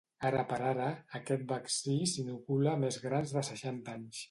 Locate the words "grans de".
3.07-3.47